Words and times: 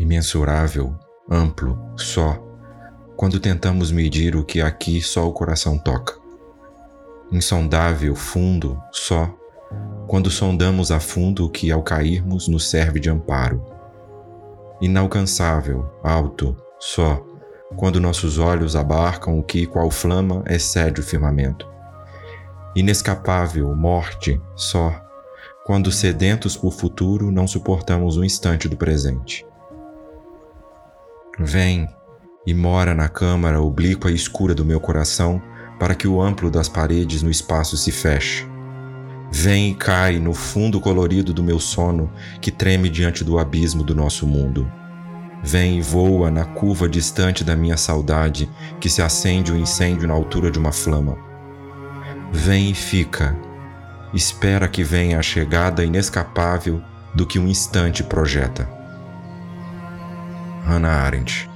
imensurável, 0.00 0.96
amplo, 1.30 1.78
só, 1.94 2.42
quando 3.16 3.38
tentamos 3.38 3.92
medir 3.92 4.34
o 4.34 4.42
que 4.42 4.62
aqui 4.62 5.02
só 5.02 5.28
o 5.28 5.32
coração 5.32 5.76
toca. 5.78 6.18
Insondável, 7.30 8.16
fundo, 8.16 8.80
só, 8.90 9.32
quando 10.08 10.30
sondamos 10.30 10.90
a 10.90 10.98
fundo 10.98 11.44
o 11.44 11.50
que 11.50 11.70
ao 11.70 11.82
cairmos 11.82 12.48
nos 12.48 12.68
serve 12.68 12.98
de 12.98 13.10
amparo. 13.10 13.62
Inalcançável, 14.80 15.88
alto, 16.02 16.56
só, 16.78 17.22
quando 17.76 18.00
nossos 18.00 18.38
olhos 18.38 18.74
abarcam 18.74 19.38
o 19.38 19.42
que, 19.42 19.66
qual 19.66 19.90
flama, 19.90 20.42
excede 20.48 21.00
o 21.00 21.04
firmamento. 21.04 21.68
Inescapável, 22.74 23.76
morte, 23.76 24.40
só, 24.56 24.98
quando 25.66 25.92
sedentos 25.92 26.56
por 26.56 26.72
futuro 26.72 27.30
não 27.30 27.46
suportamos 27.46 28.16
um 28.16 28.24
instante 28.24 28.66
do 28.66 28.78
presente. 28.78 29.46
Vem 31.42 31.88
e 32.46 32.52
mora 32.52 32.94
na 32.94 33.08
câmara 33.08 33.62
oblíqua 33.62 34.10
e 34.10 34.14
escura 34.14 34.54
do 34.54 34.62
meu 34.62 34.78
coração 34.78 35.40
para 35.78 35.94
que 35.94 36.06
o 36.06 36.20
amplo 36.20 36.50
das 36.50 36.68
paredes 36.68 37.22
no 37.22 37.30
espaço 37.30 37.78
se 37.78 37.90
feche. 37.90 38.46
Vem 39.32 39.70
e 39.70 39.74
cai 39.74 40.18
no 40.18 40.34
fundo 40.34 40.78
colorido 40.80 41.32
do 41.32 41.42
meu 41.42 41.58
sono 41.58 42.12
que 42.42 42.50
treme 42.50 42.90
diante 42.90 43.24
do 43.24 43.38
abismo 43.38 43.82
do 43.82 43.94
nosso 43.94 44.26
mundo. 44.26 44.70
Vem 45.42 45.78
e 45.78 45.80
voa 45.80 46.30
na 46.30 46.44
curva 46.44 46.86
distante 46.86 47.42
da 47.42 47.56
minha 47.56 47.78
saudade 47.78 48.50
que 48.78 48.90
se 48.90 49.00
acende 49.00 49.50
o 49.50 49.54
um 49.54 49.58
incêndio 49.58 50.06
na 50.06 50.12
altura 50.12 50.50
de 50.50 50.58
uma 50.58 50.72
flama. 50.72 51.16
Vem 52.30 52.70
e 52.70 52.74
fica. 52.74 53.34
Espera 54.12 54.68
que 54.68 54.84
venha 54.84 55.18
a 55.18 55.22
chegada 55.22 55.82
inescapável 55.82 56.82
do 57.14 57.26
que 57.26 57.38
um 57.38 57.48
instante 57.48 58.04
projeta. 58.04 58.79
Hannah 60.64 61.06
Arendt 61.06 61.49